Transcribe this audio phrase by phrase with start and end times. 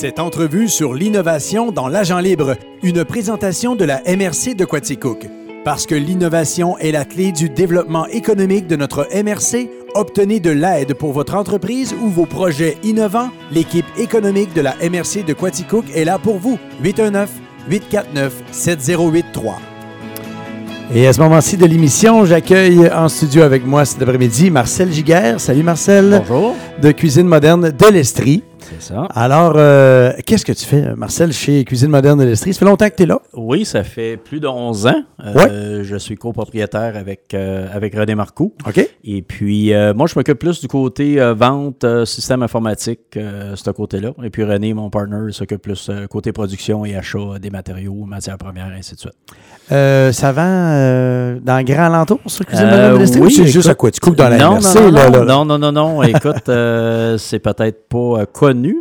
[0.00, 5.26] Cette entrevue sur l'innovation dans l'agent libre, une présentation de la MRC de Quaticook.
[5.64, 10.94] Parce que l'innovation est la clé du développement économique de notre MRC, obtenez de l'aide
[10.94, 13.30] pour votre entreprise ou vos projets innovants.
[13.50, 16.60] L'équipe économique de la MRC de Quaticook est là pour vous.
[17.68, 19.54] 819-849-7083.
[20.94, 25.40] Et à ce moment-ci de l'émission, j'accueille en studio avec moi cet après-midi Marcel Giguère.
[25.40, 26.22] Salut Marcel.
[26.28, 26.54] Bonjour.
[26.80, 28.44] De Cuisine Moderne de l'Estrie.
[28.80, 29.08] C'est ça.
[29.14, 32.52] Alors, euh, qu'est-ce que tu fais, Marcel, chez Cuisine Moderne de l'Estrie?
[32.54, 33.18] Ça fait longtemps que tu es là?
[33.34, 35.02] Oui, ça fait plus de 11 ans.
[35.24, 38.54] Euh, Je suis copropriétaire avec, euh, avec René Marcoux.
[38.66, 38.88] OK.
[39.04, 44.10] Et puis, moi, je m'occupe plus du côté vente, système informatique, ce côté-là.
[44.22, 48.72] Et puis, René, mon partner, s'occupe plus côté production et achat des matériaux, matières premières,
[48.78, 50.14] ainsi de suite.
[50.14, 53.20] Ça vend dans Grand Alentour, sur Cuisine Moderne de l'Estrie?
[53.20, 53.90] oui, ou c'est juste à quoi?
[53.90, 56.02] Tu coupes dans la non, non, non, non, non, non, non, non.
[56.02, 56.48] Écoute,
[57.18, 58.26] c'est peut-être pas euh,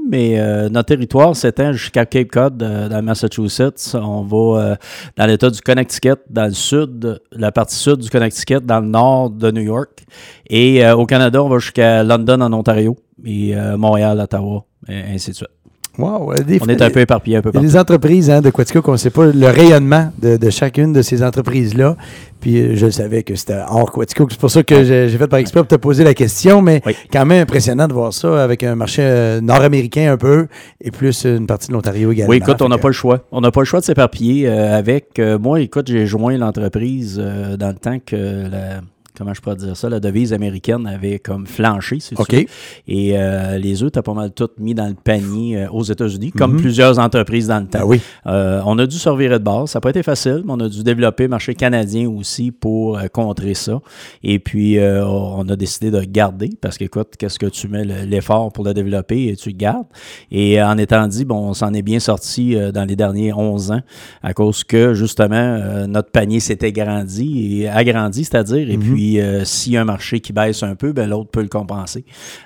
[0.09, 3.95] mais euh, notre territoire s'étend jusqu'à Cape Cod, euh, dans le Massachusetts.
[3.95, 4.75] On va euh,
[5.15, 9.29] dans l'État du Connecticut, dans le sud, la partie sud du Connecticut, dans le nord
[9.29, 10.05] de New York.
[10.49, 12.95] Et euh, au Canada, on va jusqu'à London, en Ontario,
[13.25, 15.49] et euh, Montréal, Ottawa, et ainsi de suite.
[15.97, 17.65] Wow, euh, des On est un peu éparpillé un peu partout.
[17.67, 21.01] des entreprises hein, de Quatico qu'on ne sait pas le rayonnement de, de chacune de
[21.01, 21.95] ces entreprises-là.
[22.39, 24.27] Puis euh, je savais que c'était hors Quatico.
[24.29, 26.61] C'est pour ça que j'ai fait par exprès pour te poser la question.
[26.61, 26.95] Mais Oui.
[27.11, 30.47] quand même impressionnant de voir ça avec un marché euh, nord-américain un peu
[30.81, 32.29] et plus une partie de l'Ontario également.
[32.29, 33.21] Oui, écoute, on n'a pas le choix.
[33.31, 35.19] On n'a pas le choix de s'éparpiller euh, avec.
[35.41, 38.15] moi, écoute, j'ai joint l'entreprise dans le temps que
[38.51, 38.81] la.
[39.17, 39.89] Comment je pourrais dire ça?
[39.89, 42.33] La devise américaine avait comme flanché, si tu OK.
[42.33, 42.45] veux.
[42.87, 46.31] Et euh, les œufs, t'as pas mal tout mis dans le panier euh, aux États-Unis,
[46.31, 46.61] comme Mhm.
[46.61, 47.85] plusieurs entreprises dans le temps.
[47.85, 47.99] Oui.
[48.27, 49.71] Euh, on a dû se revirer de base.
[49.71, 52.99] Ça n'a pas été facile, mais on a dû développer le marché canadien aussi pour
[53.11, 53.79] contrer ça.
[54.23, 58.51] Et puis, on a décidé de garder parce qu'écoute, qu'est-ce que tu mets le- l'effort
[58.51, 59.87] pour le développer et tu le gardes?
[60.31, 63.81] Et en étant dit, bon, on s'en est bien sorti dans les derniers 11 ans
[64.21, 68.69] à cause que, justement, notre panier s'était grandi et agrandi, c'est-à-dire.
[68.69, 68.83] Et Mhm.
[68.83, 71.47] puis, euh, s'il y a un marché qui baisse un peu, ben, l'autre peut le
[71.47, 72.03] compenser.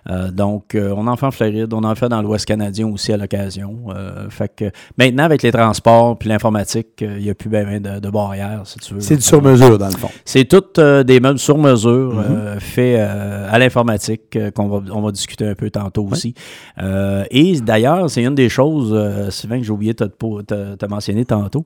[0.10, 3.12] Euh, donc, euh, on en fait en Floride, on en fait dans l'Ouest canadien aussi
[3.14, 3.86] à l'occasion.
[4.30, 4.66] Fait que
[4.98, 8.62] maintenant, avec les transports puis l'informatique, il n'y a plus bien ben de, de barrières,
[8.66, 9.00] si tu veux.
[9.00, 10.10] C'est du sur-mesure, dans le fond.
[10.26, 12.26] C'est tout euh, des meubles sur mesure Mhm.
[12.30, 16.34] euh, faits à l'informatique qu'on va, on va discuter un peu tantôt aussi.
[17.32, 18.96] Et d'ailleurs, c'est une des choses,
[19.30, 21.66] Sylvain, que j'ai oublié de te, mentionner tantôt.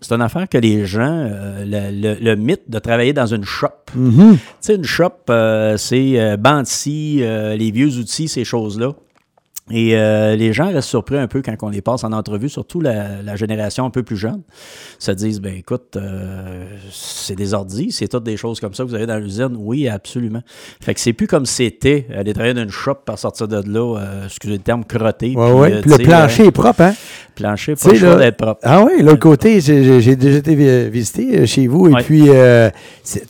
[0.00, 1.28] C'est une affaire que les gens,
[1.64, 3.68] le, le- le mythe de travailler dans une shop.
[3.92, 8.92] Tu sais, une shop, euh, c'est euh, Banty, euh, les vieux outils, ces choses-là.
[9.70, 12.80] Et euh, les gens restent surpris un peu quand on les passe en entrevue, surtout
[12.80, 14.42] la, la génération un peu plus jeune.
[14.98, 18.88] Se disent, ben écoute, euh, c'est des ordis, c'est toutes des choses comme ça que
[18.88, 19.54] vous avez dans l'usine.
[19.56, 20.42] Oui, absolument.
[20.82, 23.98] Fait que c'est plus comme c'était aller travailler dans une shop par sortir de là,
[23.98, 25.34] euh, excusez le terme, crotté.
[25.36, 25.72] Ouais, puis, ouais.
[25.74, 26.94] euh, Puis le plancher est propre, hein?
[27.36, 28.60] plancher, pas le d'être propre.
[28.64, 32.02] Ah oui, l'autre côté, j'ai déjà été vi- visité chez vous et Ouais.
[32.02, 32.28] puis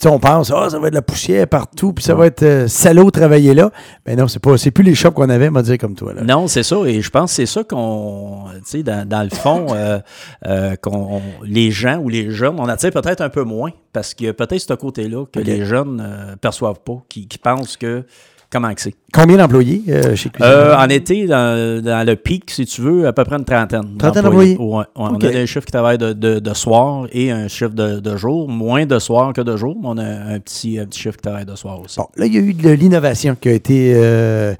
[0.05, 3.11] on pense ah ça va être de la poussière partout puis ça va être salaud
[3.11, 3.71] travailler là.
[4.05, 6.13] Mais non, c'est pas c'est plus les shops qu'on avait, on va dire comme toi
[6.13, 6.22] là.
[6.23, 6.77] Non, c'est ça.
[6.85, 9.99] Et je pense que c'est ça qu'on, tu sais, dans, dans le fond, euh,
[10.47, 14.13] euh, qu'on, on- les gens ou les jeunes, on attire peut-être un peu moins parce
[14.13, 17.77] qu'il y a peut-être ce côté-là que les jeunes euh, perçoivent pas, qui, qui pensent
[17.77, 18.05] que
[18.53, 18.93] comment que c'est?
[19.11, 20.53] Combien d'employés euh, chez Cuisine?
[20.53, 23.97] Euh, en été, dans, dans le pic, si tu veux, à peu près une trentaine.
[23.97, 24.55] Trentaine d'employés.
[24.57, 24.85] Ouais, ouais.
[24.95, 24.95] Ok.
[24.95, 28.17] On a des chiffres qui travaillent de, de, de soir et un chiffre de, de
[28.17, 28.47] jour.
[28.47, 31.23] Moins de soir que de jour, mais on a un petit, un petit chiffre qui
[31.23, 31.97] travaille de soir aussi.
[31.97, 34.53] Bon, là, il y a eu de l'innovation qui a été euh,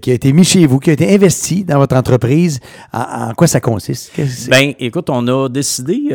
[0.00, 2.60] qui a été mise chez vous, qui a été investie dans votre entreprise.
[2.92, 4.12] En, en quoi ça consiste?
[4.48, 6.14] Ben, écoute, on a décidé,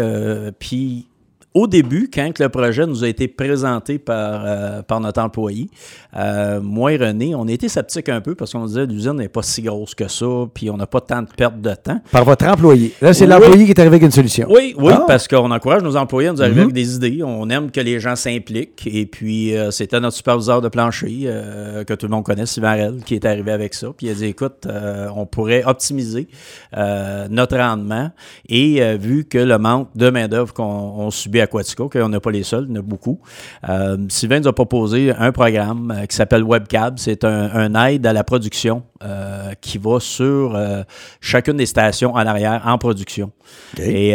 [0.59, 1.07] puis
[1.53, 5.69] au début, quand le projet nous a été présenté par, euh, par notre employé,
[6.15, 9.27] euh, moi et René, on a été sceptiques un peu parce qu'on disait l'usine n'est
[9.27, 11.99] pas si grosse que ça, puis on n'a pas tant de perte de temps.
[12.11, 12.93] Par votre employé.
[13.01, 13.29] Là, c'est Oui.
[13.31, 14.47] l'employé qui est arrivé avec une solution.
[14.49, 15.03] Oui, oui, Ah.
[15.05, 16.63] parce qu'on encourage nos employés à nous arriver Mhm.
[16.63, 17.21] avec des idées.
[17.23, 18.87] On aime que les gens s'impliquent.
[18.87, 21.27] Et puis, euh, c'était notre superviseur de plancher,
[21.85, 23.87] que tout le monde connaît, Sylvain Arel, qui est arrivé avec ça.
[23.97, 24.67] Puis il a dit, écoute,
[25.15, 26.27] on pourrait optimiser
[27.29, 28.11] notre rendement.
[28.47, 32.31] Et vu que le manque de main-d'œuvre qu'on on subit à Quatico, qu'on n'a pas
[32.31, 33.19] les seuls, il y en a beaucoup,
[33.69, 36.97] euh, Sylvain nous a proposé un programme euh, qui s'appelle WebCab.
[36.97, 40.83] C'est un, un aide à la production euh, qui va sur euh,
[41.19, 43.31] chacune des stations en arrière en production.
[43.81, 44.11] Et,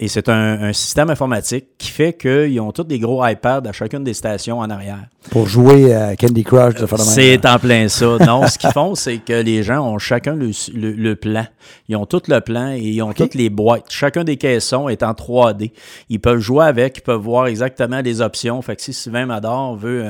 [0.00, 3.72] et c'est un, un système informatique qui fait qu'ils ont tous des gros iPads à
[3.72, 5.04] chacune des stations en arrière.
[5.30, 6.86] Pour jouer à Candy Crush, de.
[7.14, 8.16] C'est en plein ça.
[8.26, 11.44] Non, ce qu'ils font, c'est que les gens ont chacun le, le- le plan.
[11.88, 13.84] Ils ont tout le plan et ils ont toutes les boîtes.
[13.88, 15.72] Chacun des caissons est en 3D.
[16.08, 18.60] Ils peuvent jouer jouer avec, ils peuvent voir exactement les options.
[18.62, 20.04] Fait que si Sylvain Mador veut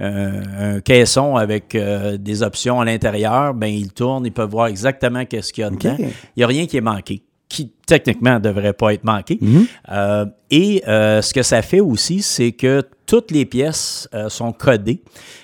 [0.00, 5.24] un, caisson avec euh, des options à l'intérieur, ben il tourne, ils peuvent voir exactement
[5.24, 5.96] qu'est-ce qu'il y a dedans.
[5.98, 9.38] Il n'y a rien qui est manqué qui techniquement ne devrait pas être manqué.
[9.40, 9.66] Mhm.
[9.92, 15.00] Euh, et euh, ce que ça fait aussi, c'est que toutes les pièces sont codées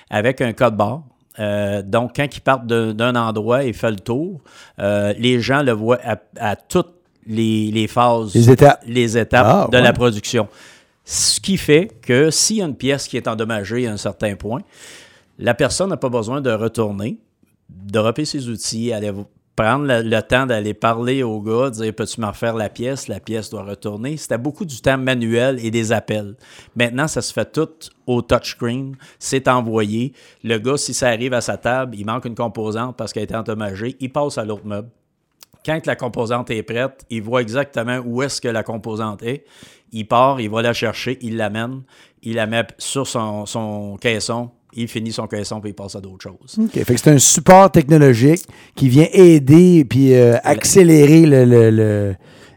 [0.09, 1.03] avec un code barre.
[1.85, 4.41] donc, quand ils partent d'un endroit et font le tour,
[4.77, 5.99] les gens le voient
[6.37, 6.93] à, toutes
[7.27, 10.47] les, phases, les étapes, les étapes ah, de la production.
[11.05, 14.35] Ce qui fait que s'il y a une pièce qui est endommagée à un certain
[14.35, 14.61] point,
[15.37, 17.17] la personne n'a pas besoin de retourner,
[17.69, 19.11] de repérer ses outils, aller
[19.55, 23.49] prendre le, temps d'aller parler au gars, dire peux-tu me refaire la pièce, la pièce
[23.49, 24.17] doit retourner.
[24.17, 26.35] C'était beaucoup du temps manuel et des appels.
[26.75, 27.69] Maintenant, ça se fait tout
[28.07, 30.13] au touchscreen, c'est envoyé.
[30.43, 33.25] Le gars, si ça arrive à sa table, il manque une composante parce qu'elle a
[33.25, 34.89] été endommagée, il passe à l'autre meuble.
[35.65, 39.45] Quand la composante est prête, il voit exactement où est-ce que la composante est.
[39.91, 41.83] Il part, il va la chercher, il l'amène,
[42.21, 46.23] il la met sur son, caisson, il finit son caisson puis il passe à d'autres
[46.23, 46.59] choses.
[46.59, 46.71] OK.
[46.71, 48.45] Fait que c'est un support technologique
[48.75, 52.15] qui vient aider puis euh, accélérer le,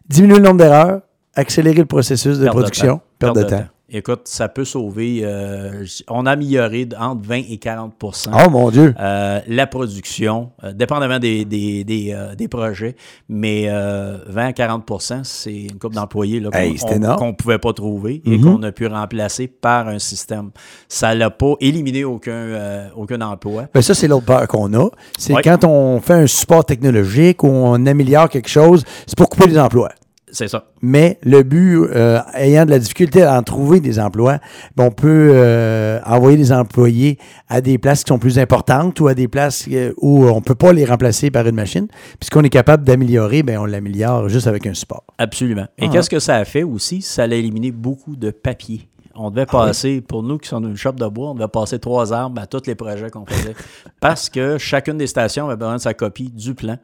[0.08, 1.02] diminuer le nombre d'erreurs,
[1.34, 3.66] accélérer le processus de production, perdre de, temps.
[3.88, 5.20] Écoute, ça peut sauver.
[5.22, 8.92] Euh, on a amélioré entre 20 et 40% Oh mon Dieu!
[8.98, 12.96] Euh, la production, euh, dépendamment des, des, des, projets,
[13.28, 18.42] mais 20 à 40% c'est une coupe d'employés qu'on ne pouvait pas trouver et mm-hmm.
[18.42, 20.50] qu'on a pu remplacer par un système.
[20.88, 23.66] Ça n'a pas éliminé aucun, aucun emploi.
[23.72, 24.88] Ben ça, c'est l'autre peur qu'on a.
[25.16, 29.46] C'est quand on fait un support technologique ou on améliore quelque chose, c'est pour couper
[29.48, 29.90] les emplois.
[30.32, 30.66] C'est ça.
[30.82, 34.38] Mais le but, euh, ayant de la difficulté à en trouver des emplois,
[34.74, 37.18] ben, on peut euh, envoyer des employés
[37.48, 40.40] à des places qui sont plus importantes ou à des places euh, où on ne
[40.40, 41.86] peut pas les remplacer par une machine.
[42.18, 45.04] Puisqu'on est capable d'améliorer, ben, on l'améliore juste avec un support.
[45.18, 45.66] Absolument.
[45.78, 45.88] Et ah.
[45.92, 47.02] qu'est-ce que ça a fait aussi?
[47.02, 48.88] Ça a éliminé beaucoup de papier.
[49.14, 51.78] On devait ah passer, pour nous qui sommes une shop de bois, on devait passer
[51.78, 53.54] trois arbres à tous les projets qu'on faisait.
[54.00, 56.76] parce que chacune des stations avait besoin de sa copie du plan,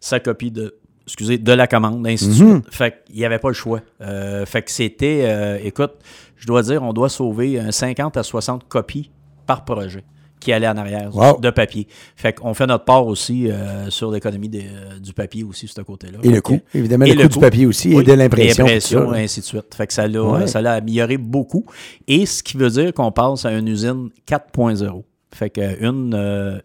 [0.00, 0.74] sa copie de
[1.06, 2.62] excusez, de la commande, ainsi de mhm.
[2.62, 2.74] suite.
[2.74, 3.80] Fait qu'il n'y avait pas le choix.
[4.00, 5.92] Euh, fait que c'était, euh, écoute,
[6.36, 9.10] je dois dire, on doit sauver 50 à 60 copies
[9.46, 10.04] par projet
[10.38, 11.10] qui allaient en arrière
[11.40, 11.88] de papier.
[12.14, 16.18] Fait qu'on fait notre part aussi euh, sur l'économie du papier aussi, de ce côté-là.
[16.22, 18.64] Et le coût, évidemment, le, coût, du papier aussi et de l'impression.
[18.64, 19.74] L'impression, et ainsi de suite.
[19.74, 21.64] Fait que ça l'a, ça l'a amélioré beaucoup.
[22.06, 25.02] Et ce qui veut dire qu'on passe à une usine 4.0.
[25.32, 26.60] Fait qu'une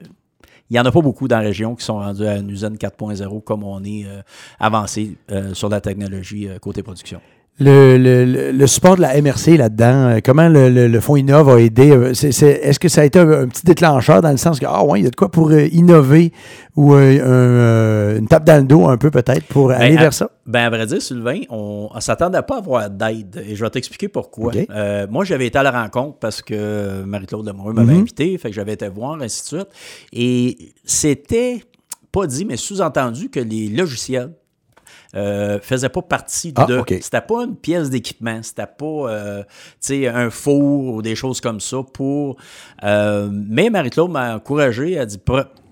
[0.71, 2.75] il n'y en a pas beaucoup dans la région qui sont rendus à une usine
[2.75, 4.21] 4.0 comme on est euh,
[4.57, 7.19] avancé euh, sur la technologie euh, côté production.
[7.63, 11.89] Le, support de la MRC là-dedans, comment le, Fonds Innov a aidé?
[12.11, 15.03] Est-ce que ça a été un, petit déclencheur dans le sens que, ah ouais, il
[15.03, 16.31] y a de quoi pour innover
[16.75, 20.29] ou une tape dans le dos un peu peut-être pour ben, aller vers ça?
[20.45, 23.43] Ben, à vrai dire, Sylvain, on ne s'attendait pas à avoir d'aide.
[23.47, 24.51] Et je vais t'expliquer pourquoi.
[24.69, 28.01] Euh, moi, j'avais été à la rencontre parce que Marie-Claude Lemoureux m'avait mhm.
[28.01, 29.69] invité, fait que j'avais été voir, ainsi de suite.
[30.13, 31.63] Et c'était
[32.11, 34.31] pas dit, mais sous-entendu que les logiciels
[35.15, 36.83] euh, faisaient pas partie ah, de.
[37.01, 39.43] C'était pas une pièce d'équipement, c'était pas euh,
[39.91, 42.37] un four ou des choses comme ça pour.
[42.83, 45.19] Euh, mais Marie-Claude m'a encouragé, elle a dit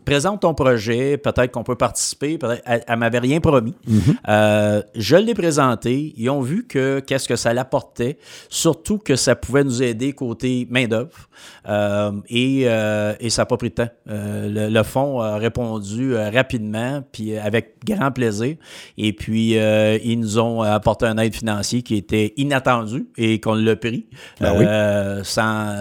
[0.10, 2.40] présente ton projet, peut-être qu'on peut participer.
[2.66, 3.76] elle, ne m'avait rien promis.
[3.88, 4.02] Mhm.
[4.28, 6.14] Euh, je l'ai présenté.
[6.18, 8.18] Ils ont vu que qu'est-ce que ça l'apportait,
[8.50, 11.30] surtout que ça pouvait nous aider côté main-d'œuvre.
[11.68, 13.90] Euh, et, euh, et, ça n'a pas pris de temps.
[14.08, 18.56] Le, le, fonds a répondu rapidement, puis avec grand plaisir.
[18.98, 23.76] Et puis, ils nous ont apporté un aide financier qui était inattendu et qu'on l'a
[23.76, 24.08] pris
[24.42, 25.76] ben sans,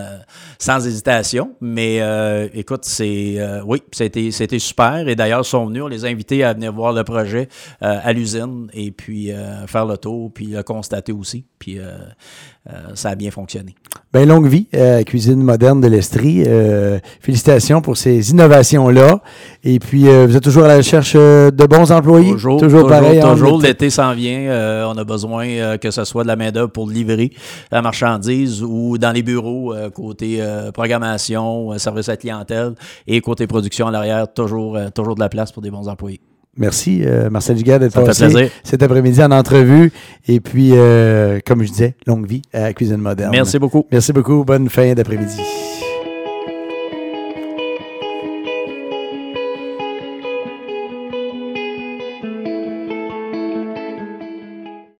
[0.58, 1.54] sans hésitation.
[1.60, 2.00] Mais
[2.52, 5.08] écoute, c'est oui, c'était c'était super.
[5.08, 7.48] Et d'ailleurs, ils sont venus, on les a invités à venir voir le projet
[7.82, 11.44] euh, à l'usine et puis euh, faire le tour, puis le constater aussi.
[11.58, 11.78] Puis
[12.70, 13.74] euh, ça a bien fonctionné.
[14.12, 14.66] Bien, longue vie,
[15.06, 16.44] Cuisine moderne de l'Estrie.
[17.20, 19.20] félicitations pour ces innovations-là.
[19.64, 22.32] Et puis, vous êtes toujours à la recherche de bons employés?
[22.32, 23.20] Toujours, toujours, pareil.
[23.20, 24.86] Toujours, l'été s'en vient.
[24.88, 27.32] on a besoin que ce soit de la main-d'œuvre pour livrer
[27.70, 32.74] la marchandise ou dans les bureaux, côté programmation, service à clientèle
[33.06, 36.20] et côté production à l'arrière toujours, euh, toujours de la place pour des bons employés.
[36.58, 39.92] Merci, euh, Marcel Dugas, d'être passé cet après-midi en entrevue.
[40.26, 43.30] Et puis, euh, comme je disais, longue vie à Cuisine Moderne.
[43.32, 43.86] Merci beaucoup.
[43.90, 44.44] Merci beaucoup.
[44.44, 45.38] Bonne fin d'après-midi.